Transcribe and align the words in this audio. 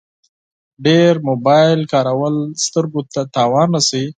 ډېر 0.85 1.13
موبایل 1.27 1.79
کارول 1.93 2.35
سترګو 2.65 3.01
ته 3.11 3.21
زیان 3.35 3.69
رسوي. 3.75 4.07